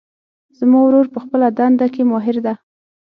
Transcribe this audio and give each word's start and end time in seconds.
زما 0.59 0.79
ورور 0.83 1.05
په 1.13 1.19
خپلهدنده 1.23 1.85
کې 1.93 2.01
ماهر 2.11 2.37
ده 2.45 2.53